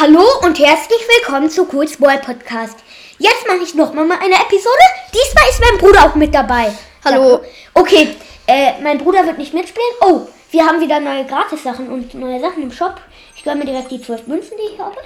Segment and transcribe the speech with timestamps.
[0.00, 2.78] Hallo und herzlich willkommen zu Cool's Boy Podcast.
[3.18, 4.82] Jetzt mache ich nochmal mal eine Episode.
[5.12, 6.72] Diesmal ist mein Bruder auch mit dabei.
[7.04, 7.44] Hallo.
[7.74, 8.16] Okay,
[8.46, 9.90] äh, mein Bruder wird nicht mitspielen.
[10.00, 12.98] Oh, wir haben wieder neue Gratis-Sachen und neue Sachen im Shop.
[13.36, 14.96] Ich gönne mir direkt die 12 Münzen, die ich habe.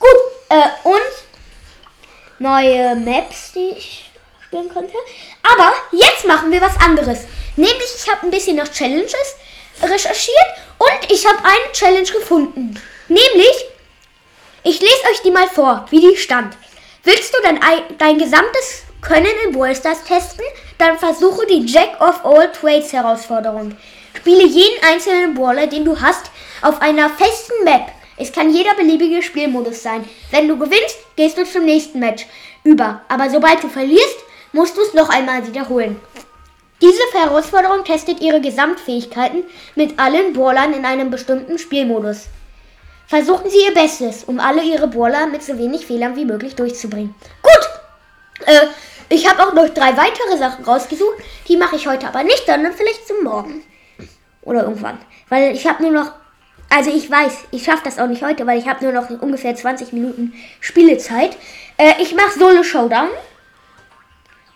[0.00, 0.18] Gut,
[0.48, 4.10] äh, und neue Maps, die ich
[4.44, 4.94] spielen könnte.
[5.44, 7.20] Aber jetzt machen wir was anderes.
[7.54, 9.36] Nämlich, ich habe ein bisschen nach Challenges
[9.80, 10.48] recherchiert
[10.78, 12.82] und ich habe eine Challenge gefunden.
[13.06, 13.70] Nämlich,
[14.64, 16.56] ich lese euch die mal vor, wie die stand.
[17.04, 20.44] Willst du dein, ei- dein gesamtes Können in Brawl Stars testen?
[20.78, 23.76] Dann versuche die Jack of All Trades Herausforderung.
[24.16, 26.30] Spiele jeden einzelnen Brawler, den du hast,
[26.62, 27.86] auf einer festen Map.
[28.18, 30.04] Es kann jeder beliebige Spielmodus sein.
[30.30, 32.26] Wenn du gewinnst, gehst du zum nächsten Match
[32.64, 33.00] über.
[33.08, 34.16] Aber sobald du verlierst,
[34.52, 35.98] musst du es noch einmal wiederholen.
[36.82, 42.26] Diese Herausforderung testet ihre Gesamtfähigkeiten mit allen Brawlern in einem bestimmten Spielmodus.
[43.10, 47.12] Versuchen Sie Ihr Bestes, um alle Ihre Brawler mit so wenig Fehlern wie möglich durchzubringen.
[47.42, 48.46] Gut!
[48.46, 48.66] Äh,
[49.08, 51.16] ich habe auch noch drei weitere Sachen rausgesucht.
[51.48, 53.64] Die mache ich heute aber nicht, sondern vielleicht zum Morgen.
[54.42, 55.00] Oder irgendwann.
[55.28, 56.12] Weil ich habe nur noch.
[56.68, 59.56] Also ich weiß, ich schaffe das auch nicht heute, weil ich habe nur noch ungefähr
[59.56, 61.36] 20 Minuten Spielezeit.
[61.78, 63.08] Äh, ich mache Solo Showdown.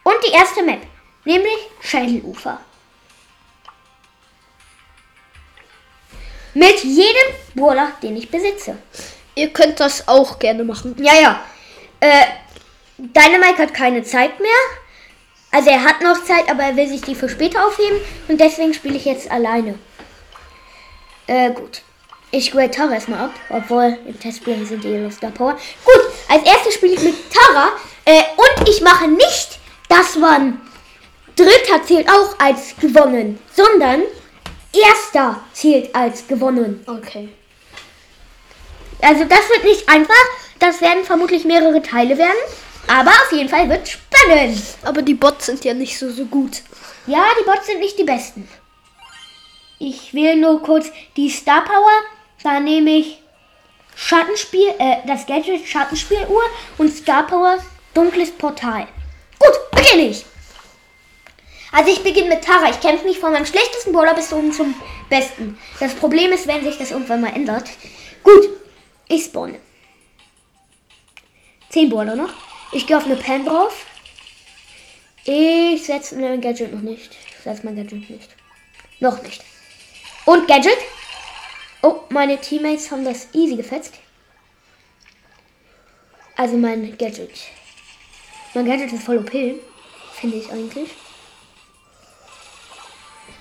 [0.05, 0.83] Und die erste Map.
[1.25, 2.61] Nämlich Schädelufer.
[6.55, 8.77] Mit jedem Brawler, den ich besitze.
[9.35, 10.95] Ihr könnt das auch gerne machen.
[10.99, 11.41] Ja, ja.
[12.01, 12.27] Äh,
[12.99, 14.51] Dynamite hat keine Zeit mehr.
[15.51, 17.99] Also er hat noch Zeit, aber er will sich die für später aufheben.
[18.29, 19.79] Und deswegen spiele ich jetzt alleine.
[21.27, 21.83] Äh, gut.
[22.31, 25.57] Ich grade Tara erstmal ab, obwohl im Testspielen sind die Star Power.
[25.85, 27.69] Gut, als erstes spiele ich mit Tara.
[28.05, 30.61] Äh, und ich mache nicht, dass man
[31.37, 34.03] Dritter zählt auch als gewonnen, sondern
[34.75, 36.83] Erster zählt als gewonnen.
[36.87, 37.29] Okay.
[39.05, 40.15] Also das wird nicht einfach.
[40.59, 42.33] Das werden vermutlich mehrere Teile werden.
[42.87, 44.63] Aber auf jeden Fall wird spannend.
[44.83, 46.63] Aber die Bots sind ja nicht so, so gut.
[47.07, 48.49] Ja, die Bots sind nicht die besten.
[49.79, 51.91] Ich wähle nur kurz die Star Power.
[52.43, 53.23] Da nehme ich
[53.97, 56.43] Schattenspiel, äh, das Gadget Schattenspieluhr
[56.79, 57.59] und Star Power
[57.95, 58.87] Dunkles Portal.
[59.39, 60.25] Gut, beginne ich.
[61.73, 62.71] Also ich beginne mit Tara.
[62.71, 64.75] Ich kämpfe mich von meinem schlechtesten Brawler bis oben zum
[65.11, 65.59] besten.
[65.81, 67.69] Das Problem ist, wenn sich das irgendwann mal ändert.
[68.23, 68.49] Gut,
[69.09, 69.59] ich spawne.
[71.69, 72.33] Zehn Brawler noch.
[72.73, 73.87] Ich gehe auf eine Pen drauf.
[75.25, 77.11] Ich setze mein Gadget noch nicht.
[77.13, 78.31] Ich setze mein Gadget nicht.
[79.01, 79.43] Noch nicht.
[80.25, 80.79] Und Gadget.
[81.83, 83.95] Oh, meine Teammates haben das easy gefetzt.
[86.37, 87.31] Also mein Gadget.
[88.55, 89.31] Mein Gadget ist voll OP.
[89.31, 90.91] Finde ich eigentlich.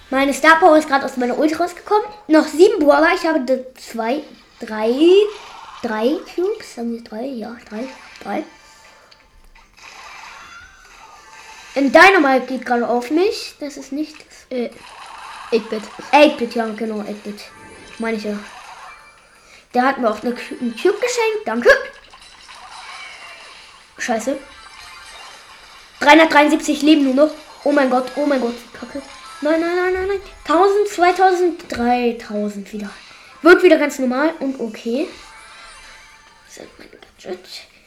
[0.10, 2.06] Meine Star Power ist gerade aus meiner Ult rausgekommen.
[2.28, 3.14] Noch sieben Brawler.
[3.16, 4.22] Ich habe zwei,
[4.60, 4.94] drei,
[5.84, 6.76] drei Cubes.
[6.76, 7.26] Sagen wir drei?
[7.26, 7.88] Ja, drei.
[8.24, 8.44] Drei.
[11.76, 13.56] Ein Dynamite geht gerade auf mich.
[13.60, 14.16] Das ist nicht.
[14.50, 14.70] Äh,
[15.52, 15.84] 8-Bit.
[16.12, 17.42] 8-Bit, ja, genau, 8-Bit.
[18.00, 18.40] Meine ich ja.
[19.74, 21.46] Der hat mir auch einen Cube geschenkt.
[21.46, 21.70] Danke.
[23.98, 24.38] Scheiße.
[26.00, 27.32] 373 leben nur noch.
[27.64, 28.56] Oh mein Gott, oh mein Gott.
[28.74, 29.02] Kacke.
[29.42, 30.22] Nein, nein, nein, nein, nein.
[30.44, 32.90] 1000, 2000, 3000 wieder.
[33.42, 35.08] Wird wieder ganz normal und okay.
[36.56, 37.40] Was ist mein Gadget?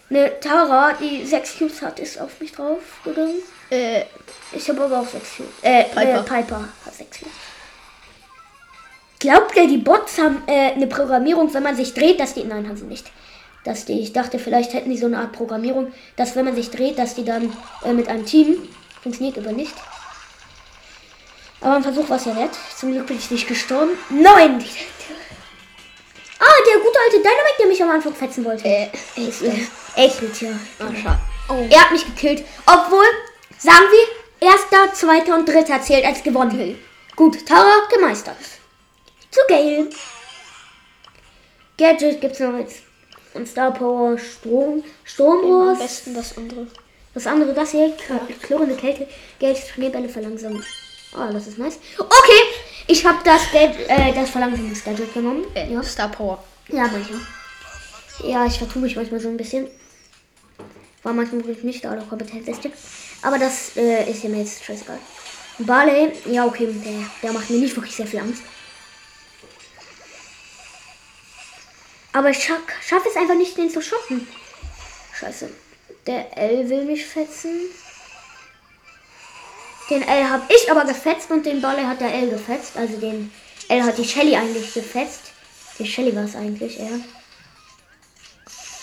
[0.09, 3.35] Eine Tara, die 6 Cubes hat, ist auf mich drauf gegangen.
[3.71, 4.05] Äh,
[4.53, 5.53] Ich habe aber auch 6 Cubes.
[5.63, 6.21] Äh, Piper.
[6.21, 7.33] Äh, Piper hat 6 Cubes.
[9.19, 12.45] Glaubt ihr, die Bots haben äh, eine Programmierung, wenn man sich dreht, dass die.
[12.45, 13.11] Nein, haben sie nicht.
[13.65, 16.71] Dass die, ich dachte, vielleicht hätten die so eine Art Programmierung, dass wenn man sich
[16.71, 17.53] dreht, dass die dann
[17.85, 18.69] äh, mit einem Team.
[19.03, 19.75] Funktioniert aber nicht.
[21.61, 22.51] Aber ein Versuch war es ja nett.
[22.77, 23.93] Zum Glück bin ich nicht gestorben.
[24.11, 24.63] Nein!
[26.39, 28.67] Ah, der gute alte Dynamite, der mich am Anfang fetzen wollte.
[28.69, 29.55] äh, Ist der.
[29.97, 30.51] Echt ja.
[31.03, 31.19] schade.
[31.49, 31.67] Oh.
[31.71, 32.45] Er hat mich gekillt.
[32.67, 33.05] Obwohl,
[33.59, 36.79] sagen wir, erster, zweiter und dritter zählt als gewonnen.
[37.15, 38.37] Gut, Tara gemeistert.
[39.31, 39.89] Zu Gale.
[41.79, 42.83] Gadget gibt's noch jetzt.
[43.35, 45.75] Und Star Power, Strom, Am Stromrohr.
[45.77, 46.67] besten das andere.
[47.15, 47.95] Das andere, das hier,
[48.43, 49.07] klirrende Kälte,
[49.39, 50.65] Geld, Schneebälle verlangsamen.
[51.15, 51.79] Oh, das ist nice.
[51.99, 52.43] Okay,
[52.87, 55.45] ich habe das Geld, äh, das Verlangsamungsgadget genommen.
[55.55, 55.83] Äh, Ja.
[55.83, 56.43] Star Power.
[56.69, 57.21] Ja, manchmal.
[58.25, 59.69] Ja, ich vertue mich manchmal so ein bisschen.
[61.03, 62.73] War manchmal wirklich nicht der allerkompetenteste.
[63.23, 64.99] Aber das äh, ist ja mir jetzt scheißegal.
[65.59, 68.43] Barley, ja okay, der, der macht mir nicht wirklich sehr viel Angst.
[72.13, 72.57] Aber ich scha
[72.87, 74.27] schaffe es einfach nicht, den zu schocken.
[75.19, 75.51] Scheiße.
[76.07, 77.69] Der L will mich fetzen.
[79.89, 82.77] Den L habe ich aber gefetzt und den Barley hat der L gefetzt.
[82.77, 83.31] Also den
[83.69, 85.33] L hat die Shelly eigentlich gefetzt.
[85.79, 86.91] Die Shelly war es eigentlich, ja.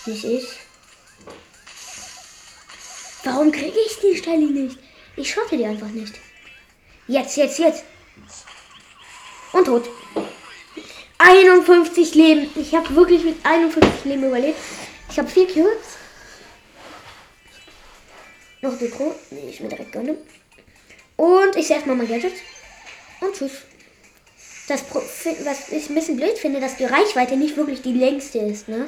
[0.05, 0.47] Nicht ich.
[3.23, 4.77] Warum kriege ich die Stelle nicht?
[5.15, 6.13] Ich schaffe die einfach nicht.
[7.07, 7.83] Jetzt, jetzt, jetzt.
[9.51, 9.89] Und tot.
[11.17, 12.49] 51 Leben.
[12.55, 14.59] Ich habe wirklich mit 51 Leben überlebt.
[15.09, 15.97] Ich habe vier Kills.
[18.61, 19.15] Noch Deko.
[19.31, 20.17] Nee, ich mir direkt gönnen.
[21.23, 22.33] Und ich sehe mal mein Gadget.
[23.21, 23.51] Und tschüss.
[24.67, 28.67] Das, was ich ein bisschen blöd finde, dass die Reichweite nicht wirklich die längste ist,
[28.67, 28.87] ne?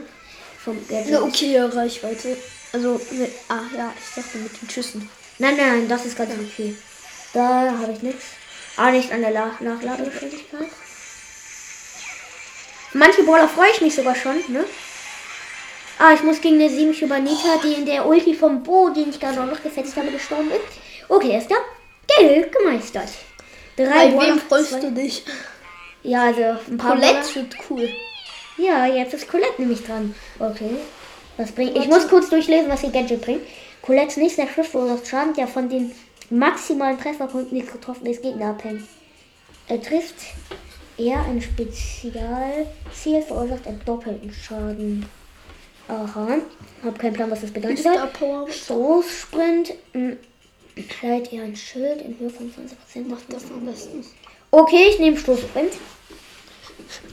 [0.61, 1.07] Vom Gadget.
[1.07, 2.35] Eine okay Reichweite.
[2.73, 5.09] Also, mit, ah ja, ich dachte mit den Schüssen.
[5.39, 6.75] Nein, nein, das ist ganz okay.
[7.31, 8.25] Da habe ich nichts.
[8.75, 10.67] Auch nicht an der La Nachladegeschwindigkeit.
[12.91, 14.65] Manche Brawler freue ich mich sogar schon, ne?
[15.99, 19.21] Ah, ich muss gegen eine 7 Schubanita, die in der Ulti vom Bo, den ich
[19.21, 20.79] gerade noch gefetzt habe, gestorben ist.
[21.07, 21.55] Okay, erster.
[22.07, 23.09] Geld gemeistert.
[23.75, 25.23] Drei Bei wem freust zwei- du dich?
[26.03, 27.89] Ja, also ein paar Colette wird cool.
[28.57, 30.13] ja, jetzt ist Colette nämlich dran.
[30.39, 30.71] Okay.
[31.37, 31.75] Was bringt.
[31.75, 33.41] Ich muss kurz durchlesen, was ihr Gadget bringt.
[33.81, 35.91] Colettes nächster verursacht Schaden, der von den
[36.29, 38.83] maximalen Trefferpunkten des getroffenen Gegner abhängt.
[39.67, 40.15] Er trifft
[40.97, 45.05] eher ein Spezialziel, verursacht einen doppelten Schaden.
[45.87, 46.37] Aha.
[46.83, 48.49] Hab keinen Plan, was das Power.
[48.49, 49.73] Stoßsprint.
[51.01, 53.07] Leiht ihr ein Schild in Höhe von 20%.
[53.07, 54.05] Macht das am besten.
[54.51, 55.73] Okay, ich nehme Stoßsprint.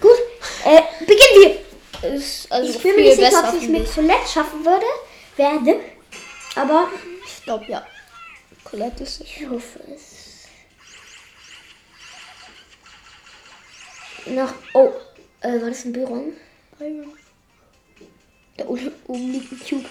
[0.00, 0.18] Gut.
[0.64, 1.58] Äh, beginnen
[2.02, 2.14] wir.
[2.14, 4.86] Ist also Ich bin mir nicht sicher, ob ich es mit Colette schaffen würde.
[5.36, 5.80] Werde.
[6.56, 6.88] Aber
[7.26, 7.86] Ich glaube ja.
[8.64, 10.48] Colette ist ich hoffe es.
[14.26, 14.54] Noch.
[14.74, 14.92] Oh.
[15.40, 16.32] Äh, war das ein Byron?
[18.56, 19.88] Da oben oben liegt ein Cube.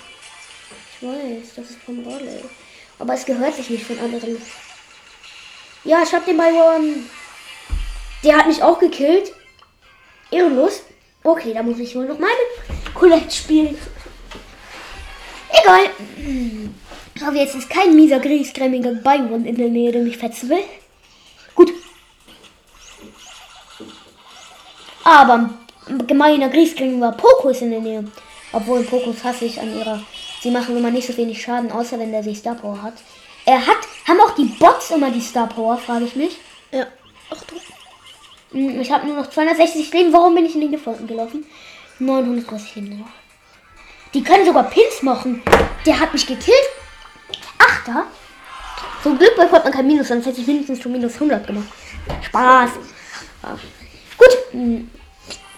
[0.94, 2.41] Ich weiß, das ist vom Rolle.
[3.01, 4.39] Aber es gehört sich nicht von anderen.
[5.83, 7.09] Ja, ich hab den Byron.
[8.24, 9.33] Der hat mich auch gekillt.
[10.30, 10.83] Ehrenlos.
[11.24, 12.30] Okay, da muss ich wohl noch mal
[12.69, 13.75] mit Colette spielen.
[15.50, 15.89] Egal.
[17.25, 20.63] Aber jetzt ist kein mieser, griesgrämiger Byron in der Nähe, der mich fetzen will.
[21.56, 21.74] Gut.
[25.04, 25.50] Aber
[25.88, 28.12] ein gemeiner griesgrämiger Pokus in der Nähe.
[28.51, 30.04] Obwohl Pokus hasse ich an ihrer.
[30.42, 32.94] Sie machen immer nicht so wenig Schaden, außer wenn der sich Star Power hat.
[33.46, 33.78] Er hat.
[34.08, 36.38] Haben auch die Bots immer die Star Power, frage ich mich.
[36.72, 36.88] Ja.
[37.30, 37.60] Achtung.
[38.52, 40.12] Hm, Ich habe nur noch 260 Leben.
[40.14, 41.46] Warum bin ich in den Gefolgten gelaufen?
[42.00, 43.08] 930 Leben noch.
[44.14, 45.42] Die können sogar Pins machen.
[45.86, 46.56] Der hat mich gekillt.
[47.60, 48.06] Achter.
[49.04, 51.68] Zum Glück bekommt man kein Minus, sonst hätte ich mindestens schon minus 100 gemacht.
[52.24, 52.72] Spaß.
[54.18, 54.38] Gut.
[54.52, 54.90] hm,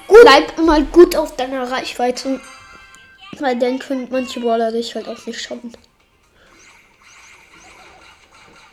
[0.07, 2.39] Bleib immer gut auf deiner Reichweite.
[3.39, 5.71] Weil dann können manche Brawler dich halt auch nicht schaffen.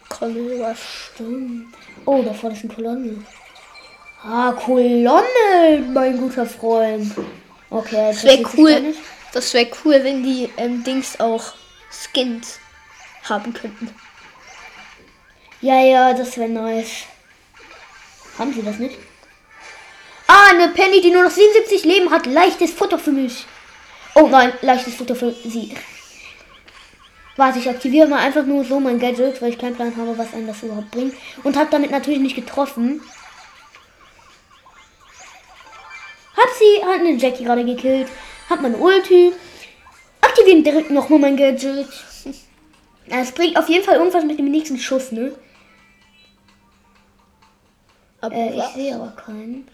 [0.09, 1.11] Colonel Rush.
[1.15, 1.75] Stimmt.
[2.05, 3.25] Oh, da vorne ist eine Kolonne.
[4.23, 7.13] Ah, Kolonne, mein guter Freund.
[7.71, 8.95] Okay, Das wäre cool.
[9.33, 11.55] Das wäre cool, wenn die ähm, Dings auch
[11.91, 12.59] Skins
[13.29, 13.95] haben könnten.
[15.61, 17.05] Ja, ja, das wäre nice.
[18.39, 18.99] Haben sie das nicht?
[20.27, 22.27] Ah, eine Penny, die nur noch 77 Leben hat.
[22.27, 23.47] Leichtes Futter für mich.
[24.15, 25.75] Oh nein, leichtes Futter für sie.
[27.37, 30.35] Warte, ich aktiviere mal einfach nur so mein Gadget, weil ich keinen Plan habe, was
[30.35, 31.15] einem das überhaupt bringt.
[31.43, 33.01] Und habe damit natürlich nicht getroffen.
[36.37, 38.09] Hab sie, hat eine Jackie gerade gekillt.
[38.49, 39.33] Hat meine Ulti.
[40.21, 41.89] Aktivieren direkt nochmal mein Gadget.
[43.13, 45.33] Es bringt auf jeden Fall irgendwas mit dem nächsten Schuss, ne?
[48.21, 49.67] Aber Äh, ich sehe aber keinen.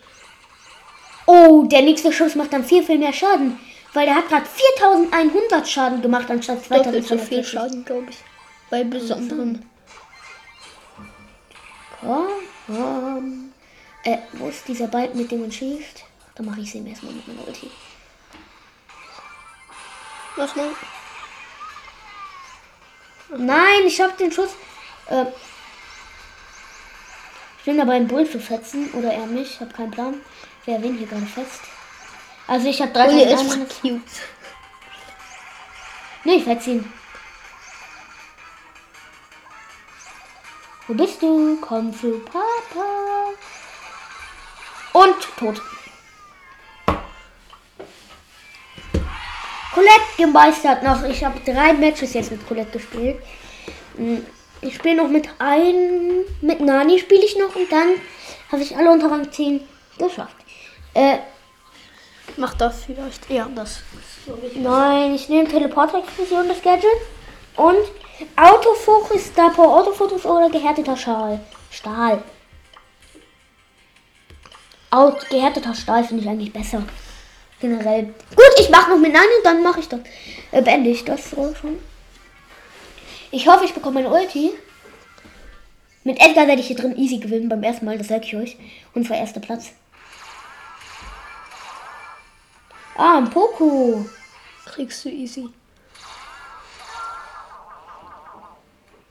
[1.27, 3.59] Oh, der nächste Schuss macht dann viel, viel mehr Schaden.
[3.97, 7.29] Weil der hat gerade 4100 Schaden gemacht, anstatt doppelt so 2240.
[7.29, 8.19] viel Schaden, glaube ich.
[8.69, 9.67] Bei besonderen.
[12.03, 12.29] Komm,
[12.67, 13.55] komm.
[14.05, 16.05] Äh, wo ist dieser Balken, mit dem man schießt?
[16.35, 17.71] Da mache ich sie ihm erstmal mit meiner Ulti.
[20.37, 20.71] Mach mal.
[23.35, 24.51] Nein, ich habe den Schuss.
[25.09, 25.25] Äh,
[27.61, 28.91] ich bin dabei, einen Bull zu fetzen.
[28.93, 29.53] Oder er mich.
[29.53, 30.21] Ich habe keinen Plan.
[30.67, 31.63] Wer wen hier gerade fetzt.
[32.47, 33.81] Also ich habe Uli ist 3100.
[33.81, 34.01] cute.
[36.25, 36.93] Nee, ich ihn.
[40.89, 41.59] Wo bist du?
[41.61, 43.31] Komm zu Papa.
[44.93, 45.61] Und tot.
[49.75, 51.03] Colette gemeistert noch.
[51.05, 53.19] Ich habe drei Matches jetzt mit Colette gespielt.
[53.97, 54.25] Hm,
[54.63, 57.89] Ich spiele noch mit ein, mit Nani spiele ich noch und dann
[58.51, 59.61] habe ich alle unter Rang 10
[59.99, 60.37] geschafft.
[60.95, 61.19] Äh,
[62.37, 63.81] Mach das vielleicht eher das.
[64.55, 66.91] Nein, ich nehme Teleporter-Explosion, das Gadget.
[67.57, 67.77] Und
[68.37, 71.41] Autofokus, Power Autofokus oder gehärteter Schal.
[71.71, 72.23] Stahl.
[74.91, 76.83] Out, gehärteter Stahl finde ich eigentlich besser.
[77.61, 78.05] generell.
[78.35, 80.01] Gut, ich mache noch mit Nein und dann mache ich das.
[80.53, 81.79] Äh, beende ich das so schon.
[83.31, 84.53] Ich hoffe, ich bekomme meine Ulti.
[86.05, 88.57] Mit Edgar werde ich hier drin easy gewinnen beim ersten Mal, das sage ich euch.
[88.95, 89.73] Und zwar erster Platz.
[92.97, 94.07] Ah, ein Poco.
[94.65, 95.49] Kriegst du easy.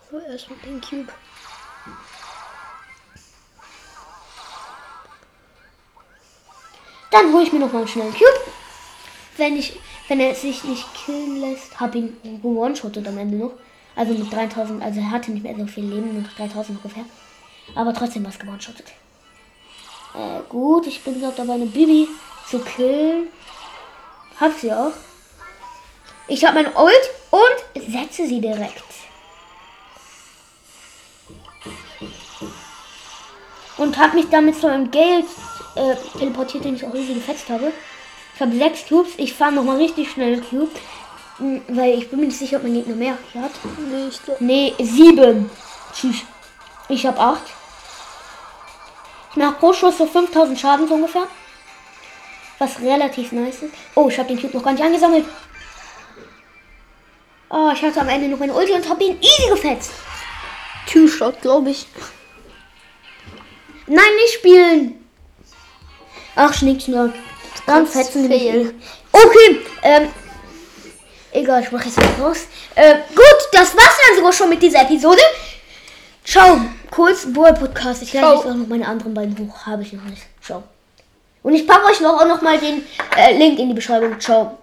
[0.10, 1.12] So, erstmal den Cube.
[7.12, 8.52] Dann hole ich mir noch mal einen schnellen Cube.
[9.38, 13.54] Wenn, ich, wenn er sich nicht killen lässt, habe ihn one-shottet am Ende noch.
[13.96, 17.06] Also mit 3000, also er hatte nicht mehr so viel Leben, nur 3000 ungefähr.
[17.76, 18.88] Aber trotzdem was gewone-shottet.
[20.16, 22.08] Äh, gut, ich bin gerade dabei, eine Bibi
[22.50, 23.28] zu killen.
[24.40, 24.92] Hab sie auch.
[26.28, 28.84] Ich habe mein Ult und setze sie direkt.
[33.78, 35.26] Und habe mich damit zu einem Geld
[35.76, 37.72] äh, teleportiert, den ich auch irgendwie gefetzt habe.
[38.34, 39.14] Ich habe sechs Cubes.
[39.18, 40.72] Ich fahre nochmal richtig schnell Cube.
[41.40, 43.52] m, Weil ich bin mir nicht sicher, ob mein Gegner mehr hat.
[43.78, 45.50] Nee, ich glaub, Nee, sieben.
[45.94, 46.24] Tschüss.
[46.88, 47.44] Ich habe acht.
[49.32, 51.28] Ich mache pro Schuss so 5000 Schaden so ungefähr.
[52.66, 53.74] Was relativ nice ist.
[53.94, 55.24] Oh, ich habe den Cube noch gar nicht angesammelt.
[57.48, 59.92] Oh, ich hatte am Ende noch meine Ulti und habe ihn easy gefetzt.
[60.92, 61.86] Two-Shot, glaube ich.
[63.86, 65.06] Nein, nicht spielen.
[66.36, 67.14] Ach, Schnickschnack.
[67.68, 68.68] Dann fetzen fail.
[68.68, 68.74] eh.
[69.12, 70.10] Okay, ähm.
[71.34, 72.48] Egal, ich mache jetzt mal raus.
[72.74, 75.22] Äh, gut, das war's dann sogar schon mit dieser Episode.
[76.24, 76.62] Ciao.
[76.90, 78.02] Kurz Boy Podcast.
[78.02, 79.68] Ich lade jetzt auch noch meine anderen beiden hoch.
[79.68, 80.24] Habe ich noch nicht.
[80.42, 80.64] Ciao.
[81.46, 82.84] Und ich packe euch noch auch noch mal den
[83.16, 84.20] äh, Link in die Beschreibung.
[84.20, 84.58] Ciao.